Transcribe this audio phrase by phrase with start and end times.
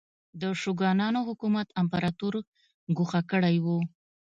[0.41, 2.33] د شوګانانو حکومت امپراتور
[2.97, 3.67] ګوښه کړی و.